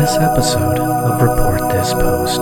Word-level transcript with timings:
this 0.00 0.16
episode 0.16 0.78
of 0.78 1.20
Report 1.20 1.60
This 1.72 1.92
Post. 1.92 2.40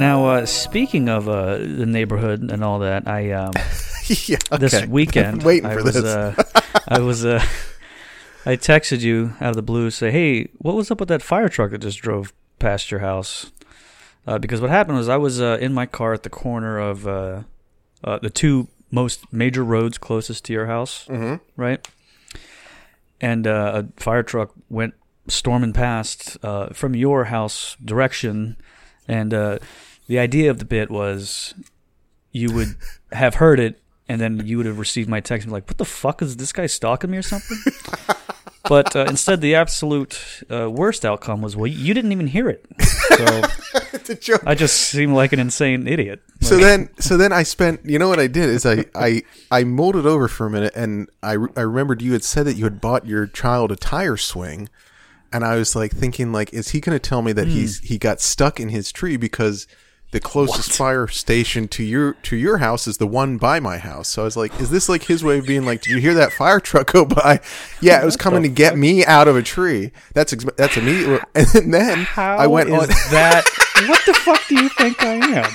Now, 0.00 0.26
uh, 0.26 0.46
speaking 0.46 1.08
of 1.08 1.28
uh, 1.28 1.58
the 1.58 1.86
neighborhood 1.86 2.50
and 2.50 2.64
all 2.64 2.80
that, 2.80 3.06
I 3.06 3.30
um, 3.30 3.52
yeah, 4.06 4.38
this 4.58 4.84
weekend 4.86 5.42
waiting 5.44 5.66
I 5.66 5.74
for 5.76 5.84
was 5.84 5.94
this. 5.94 6.04
uh, 6.04 6.34
I 6.88 6.98
was 6.98 7.24
uh, 7.24 7.40
I 8.44 8.56
texted 8.56 9.00
you 9.02 9.34
out 9.40 9.50
of 9.50 9.56
the 9.56 9.62
blue 9.62 9.90
say, 9.92 10.10
"Hey, 10.10 10.48
what 10.58 10.74
was 10.74 10.90
up 10.90 10.98
with 10.98 11.08
that 11.08 11.22
fire 11.22 11.48
truck 11.48 11.70
that 11.70 11.78
just 11.78 12.00
drove 12.00 12.32
past 12.58 12.90
your 12.90 12.98
house?" 13.00 13.52
Uh, 14.26 14.38
because 14.38 14.60
what 14.60 14.70
happened 14.70 14.98
was 14.98 15.08
I 15.08 15.18
was 15.18 15.40
uh, 15.40 15.56
in 15.60 15.72
my 15.72 15.86
car 15.86 16.14
at 16.14 16.24
the 16.24 16.30
corner 16.30 16.78
of 16.80 17.06
uh, 17.06 17.42
uh, 18.02 18.18
the 18.18 18.30
two 18.30 18.66
most 18.90 19.32
major 19.32 19.62
roads 19.62 19.98
closest 19.98 20.44
to 20.46 20.52
your 20.52 20.66
house, 20.66 21.06
Mhm. 21.08 21.38
right? 21.56 21.86
And 23.24 23.46
uh, 23.46 23.84
a 23.84 24.00
fire 24.02 24.22
truck 24.22 24.52
went 24.68 24.92
storming 25.28 25.72
past 25.72 26.36
uh, 26.42 26.68
from 26.74 26.94
your 26.94 27.24
house 27.24 27.74
direction, 27.82 28.58
and 29.08 29.32
uh, 29.32 29.60
the 30.06 30.18
idea 30.18 30.50
of 30.50 30.58
the 30.58 30.66
bit 30.66 30.90
was 30.90 31.54
you 32.32 32.52
would 32.52 32.76
have 33.12 33.36
heard 33.36 33.58
it, 33.60 33.80
and 34.10 34.20
then 34.20 34.42
you 34.44 34.58
would 34.58 34.66
have 34.66 34.78
received 34.78 35.08
my 35.08 35.20
text 35.20 35.46
and 35.46 35.52
be 35.52 35.54
like, 35.54 35.68
"What 35.68 35.78
the 35.78 35.86
fuck 35.86 36.20
is 36.20 36.36
this 36.36 36.52
guy 36.52 36.66
stalking 36.66 37.10
me 37.12 37.16
or 37.16 37.22
something?" 37.22 37.56
but 38.68 38.96
uh, 38.96 39.06
instead, 39.08 39.40
the 39.40 39.54
absolute 39.54 40.42
uh, 40.50 40.70
worst 40.70 41.04
outcome 41.04 41.42
was, 41.42 41.56
well, 41.56 41.66
you 41.66 41.94
didn't 41.94 42.12
even 42.12 42.26
hear 42.26 42.48
it. 42.48 42.66
So. 42.80 43.42
I 44.46 44.54
just 44.54 44.76
seemed 44.76 45.14
like 45.14 45.32
an 45.32 45.40
insane 45.40 45.86
idiot. 45.86 46.22
so 46.40 46.56
then, 46.56 46.90
so 46.98 47.16
then 47.16 47.32
I 47.32 47.42
spent. 47.42 47.80
You 47.84 47.98
know 47.98 48.08
what 48.08 48.20
I 48.20 48.26
did 48.26 48.50
is 48.50 48.66
I 48.66 48.84
I 48.94 49.22
I 49.50 49.64
mulled 49.64 49.96
it 49.96 50.04
over 50.04 50.28
for 50.28 50.46
a 50.46 50.50
minute, 50.50 50.74
and 50.76 51.08
I 51.22 51.32
I 51.56 51.60
remembered 51.60 52.02
you 52.02 52.12
had 52.12 52.24
said 52.24 52.46
that 52.46 52.56
you 52.56 52.64
had 52.64 52.80
bought 52.80 53.06
your 53.06 53.26
child 53.26 53.72
a 53.72 53.76
tire 53.76 54.16
swing, 54.16 54.68
and 55.32 55.44
I 55.44 55.56
was 55.56 55.74
like 55.74 55.92
thinking 55.92 56.32
like, 56.32 56.52
is 56.52 56.70
he 56.70 56.80
going 56.80 56.98
to 56.98 57.08
tell 57.08 57.22
me 57.22 57.32
that 57.32 57.48
he's 57.48 57.80
he 57.80 57.98
got 57.98 58.20
stuck 58.20 58.60
in 58.60 58.68
his 58.68 58.92
tree 58.92 59.16
because 59.16 59.66
the 60.14 60.20
closest 60.20 60.70
fire 60.70 61.08
station 61.08 61.66
to 61.66 61.82
your 61.82 62.12
to 62.22 62.36
your 62.36 62.58
house 62.58 62.86
is 62.86 62.98
the 62.98 63.06
one 63.06 63.36
by 63.36 63.58
my 63.58 63.78
house. 63.78 64.06
So 64.06 64.22
I 64.22 64.24
was 64.24 64.36
like, 64.36 64.60
is 64.60 64.70
this 64.70 64.88
like 64.88 65.02
his 65.02 65.24
way 65.24 65.38
of 65.38 65.46
being 65.46 65.66
like, 65.66 65.82
did 65.82 65.90
you 65.90 65.98
hear 65.98 66.14
that 66.14 66.32
fire 66.32 66.60
truck 66.60 66.92
go 66.92 67.04
by? 67.04 67.40
Yeah, 67.80 68.00
it 68.00 68.04
was 68.04 68.16
coming 68.16 68.42
to 68.44 68.48
get 68.48 68.78
me 68.78 69.04
out 69.04 69.28
of 69.28 69.36
a 69.36 69.42
tree. 69.42 69.90
That's 70.14 70.32
ex- 70.32 70.46
that's 70.56 70.76
immediate. 70.76 71.22
And 71.34 71.74
then 71.74 71.98
how 71.98 72.36
I 72.36 72.46
went 72.46 72.70
is 72.70 72.74
on. 72.74 72.88
that? 73.10 73.44
What 73.88 74.00
the 74.06 74.14
fuck 74.14 74.40
do 74.48 74.54
you 74.54 74.68
think 74.70 75.02
I 75.02 75.14
am? 75.14 75.52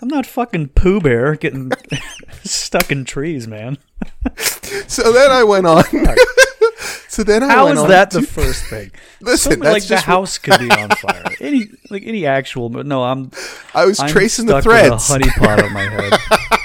I'm 0.00 0.08
not 0.08 0.24
fucking 0.24 0.68
Pooh 0.68 1.00
Bear 1.00 1.34
getting 1.34 1.72
stuck 2.44 2.92
in 2.92 3.04
trees, 3.04 3.48
man. 3.48 3.76
So 4.86 5.12
then 5.12 5.32
I 5.32 5.42
went 5.42 5.66
on. 5.66 5.82
So 7.14 7.22
then 7.22 7.42
I 7.44 7.48
How 7.48 7.68
is 7.68 7.86
that 7.86 8.10
to- 8.10 8.20
the 8.20 8.26
first 8.38 8.64
thing? 8.64 8.90
Listen, 9.20 9.52
Something 9.52 9.72
like 9.72 9.86
the 9.86 10.00
house 10.00 10.38
could 10.38 10.58
be 10.58 10.70
on 10.70 10.90
fire. 10.90 11.24
Any 11.40 11.68
like 11.90 12.02
any 12.06 12.26
actual, 12.26 12.68
but 12.68 12.86
no, 12.86 13.04
I'm. 13.04 13.30
I 13.74 13.84
was 13.86 14.00
I'm 14.00 14.08
tracing 14.08 14.46
the 14.46 14.60
threads. 14.60 15.08
a 15.08 15.12
honey 15.12 15.30
pot 15.30 15.62
on 15.62 15.72
my 15.72 15.82
head. 15.88 16.12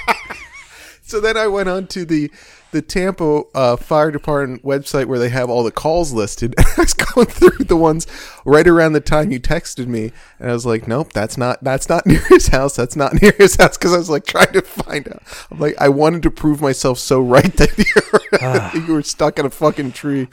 So 1.10 1.20
then 1.20 1.36
I 1.36 1.48
went 1.48 1.68
on 1.68 1.88
to 1.88 2.04
the 2.04 2.30
the 2.70 2.80
Tampa 2.80 3.42
uh, 3.52 3.74
Fire 3.74 4.12
Department 4.12 4.62
website 4.62 5.06
where 5.06 5.18
they 5.18 5.28
have 5.28 5.50
all 5.50 5.64
the 5.64 5.72
calls 5.72 6.12
listed. 6.12 6.54
I 6.58 6.74
was 6.78 6.94
going 6.94 7.26
through 7.26 7.64
the 7.64 7.76
ones 7.76 8.06
right 8.44 8.66
around 8.66 8.92
the 8.92 9.00
time 9.00 9.32
you 9.32 9.40
texted 9.40 9.88
me, 9.88 10.12
and 10.38 10.50
I 10.50 10.52
was 10.52 10.64
like, 10.64 10.86
"Nope, 10.86 11.12
that's 11.12 11.36
not 11.36 11.64
that's 11.64 11.88
not 11.88 12.06
near 12.06 12.22
his 12.28 12.46
house. 12.46 12.76
That's 12.76 12.94
not 12.94 13.20
near 13.20 13.32
his 13.36 13.56
house." 13.56 13.76
Because 13.76 13.92
I 13.92 13.98
was 13.98 14.08
like 14.08 14.24
trying 14.24 14.52
to 14.52 14.62
find 14.62 15.08
out. 15.08 15.20
I'm 15.50 15.58
like, 15.58 15.74
I 15.80 15.88
wanted 15.88 16.22
to 16.22 16.30
prove 16.30 16.62
myself 16.62 17.00
so 17.00 17.20
right 17.20 17.52
that 17.56 17.76
you 17.76 18.80
were, 18.80 18.86
you 18.86 18.94
were 18.94 19.02
stuck 19.02 19.40
in 19.40 19.46
a 19.46 19.50
fucking 19.50 19.90
tree. 19.90 20.28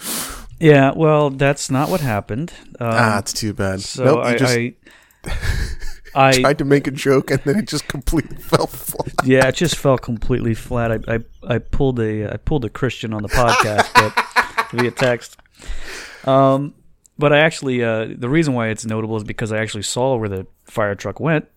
Yeah, 0.59 0.91
well, 0.95 1.31
that's 1.31 1.71
not 1.71 1.89
what 1.89 2.01
happened. 2.01 2.53
Um, 2.79 2.89
ah, 2.91 3.17
it's 3.17 3.33
too 3.33 3.53
bad. 3.53 3.81
so 3.81 4.03
nope, 4.03 4.23
I, 4.23 4.35
just 4.35 4.55
I, 4.55 4.75
I 6.17 6.41
tried 6.41 6.57
to 6.57 6.65
make 6.65 6.87
a 6.87 6.91
joke 6.91 7.31
and 7.31 7.39
then 7.45 7.57
it 7.59 7.67
just 7.67 7.87
completely 7.87 8.37
fell 8.51 8.67
flat. 8.67 9.13
yeah, 9.25 9.47
it 9.47 9.55
just 9.55 9.75
fell 9.75 9.97
completely 9.97 10.53
flat. 10.53 10.91
I, 10.91 11.15
I, 11.15 11.19
I 11.47 11.57
pulled 11.59 11.99
a 11.99 12.33
I 12.33 12.37
pulled 12.37 12.65
a 12.65 12.69
Christian 12.69 13.13
on 13.13 13.21
the 13.21 13.29
podcast, 13.29 13.93
but 13.93 14.71
via 14.71 14.91
text. 14.91 15.37
Um, 16.25 16.73
but 17.17 17.33
I 17.33 17.39
actually 17.39 17.83
uh, 17.83 18.07
the 18.17 18.29
reason 18.29 18.53
why 18.53 18.69
it's 18.69 18.85
notable 18.85 19.15
is 19.17 19.23
because 19.23 19.51
I 19.51 19.59
actually 19.59 19.83
saw 19.83 20.15
where 20.15 20.29
the 20.29 20.47
fire 20.65 20.95
truck 20.95 21.19
went, 21.19 21.47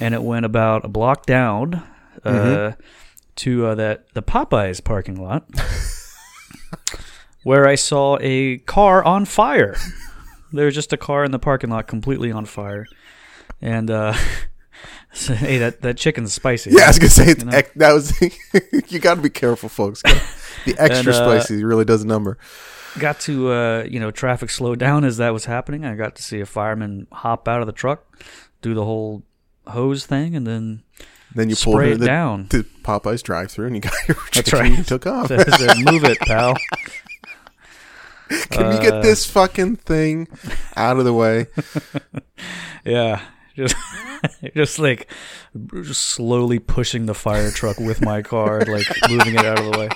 and 0.00 0.14
it 0.14 0.22
went 0.22 0.46
about 0.46 0.84
a 0.84 0.88
block 0.88 1.26
down 1.26 1.82
uh, 2.24 2.72
to 3.36 3.66
uh, 3.66 3.74
that 3.74 4.12
the 4.14 4.22
Popeyes 4.22 4.82
parking 4.82 5.22
lot, 5.22 5.46
where 7.42 7.66
I 7.66 7.74
saw 7.74 8.18
a 8.20 8.58
car 8.58 9.04
on 9.04 9.24
fire. 9.24 9.76
There 10.52 10.66
was 10.66 10.74
just 10.74 10.92
a 10.92 10.96
car 10.96 11.24
in 11.24 11.32
the 11.32 11.38
parking 11.38 11.70
lot 11.70 11.86
completely 11.86 12.30
on 12.32 12.44
fire, 12.46 12.86
and 13.60 13.90
uh, 13.90 14.14
so, 15.12 15.34
hey, 15.34 15.58
that 15.58 15.82
that 15.82 15.96
chicken's 15.96 16.32
spicy. 16.32 16.70
Yeah, 16.70 16.84
I 16.84 16.88
was 16.88 16.98
gonna 16.98 17.10
say 17.10 17.28
it's 17.30 17.44
You 17.44 17.50
know? 17.50 17.56
ex- 17.56 17.70
that 17.76 17.92
was. 17.92 18.20
you 18.92 18.98
got 18.98 19.14
to 19.16 19.22
be 19.22 19.30
careful, 19.30 19.68
folks. 19.68 20.02
The 20.02 20.74
extra 20.78 20.98
And, 20.98 21.08
uh, 21.08 21.12
spicy 21.40 21.64
really 21.64 21.84
does 21.84 22.02
a 22.02 22.06
number. 22.06 22.38
got 22.98 23.20
to 23.20 23.50
uh, 23.52 23.84
you 23.88 24.00
know 24.00 24.10
traffic 24.10 24.50
slowed 24.50 24.78
down 24.78 25.04
as 25.04 25.16
that 25.18 25.32
was 25.32 25.44
happening. 25.46 25.84
I 25.84 25.94
got 25.96 26.16
to 26.16 26.22
see 26.22 26.40
a 26.40 26.46
fireman 26.46 27.06
hop 27.12 27.46
out 27.48 27.60
of 27.60 27.66
the 27.66 27.72
truck, 27.72 28.04
do 28.62 28.74
the 28.74 28.84
whole 28.84 29.22
hose 29.66 30.06
thing, 30.06 30.34
and 30.36 30.46
then 30.46 30.82
Then 31.34 31.50
you 31.50 31.56
pulled 31.56 31.82
it 31.82 31.98
the, 32.00 32.06
down. 32.06 32.48
to 32.48 32.62
Popeyes 32.84 33.22
drive-through, 33.22 33.66
and 33.66 33.74
you 33.76 33.80
got 33.82 33.92
your 34.08 34.16
That's 34.32 34.50
chicken 34.50 34.58
right. 34.58 34.78
you 34.78 34.84
took 34.84 35.06
off. 35.06 35.28
said, 35.28 35.76
"Move 35.78 36.04
it, 36.04 36.18
pal." 36.20 36.54
Can 38.50 38.68
we 38.70 38.74
Uh, 38.76 38.80
get 38.82 39.02
this 39.02 39.24
fucking 39.24 39.76
thing 39.76 40.26
out 40.76 40.98
of 40.98 41.04
the 41.04 41.12
way? 41.14 41.46
Yeah, 42.84 43.20
just 43.56 43.74
just 44.54 44.78
like 44.78 45.10
just 45.82 46.02
slowly 46.02 46.58
pushing 46.58 47.06
the 47.06 47.14
fire 47.14 47.50
truck 47.50 47.78
with 47.78 48.00
my 48.00 48.22
car, 48.22 48.60
like 48.60 48.86
moving 49.08 49.34
it 49.34 49.44
out 49.44 49.58
of 49.58 49.72
the 49.72 49.78
way. 49.78 49.88